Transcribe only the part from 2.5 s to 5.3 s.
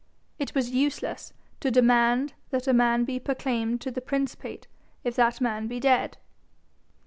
a man be proclaimed to the principate if